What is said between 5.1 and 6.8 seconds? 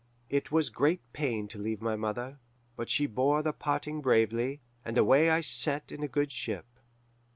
I set in a good ship.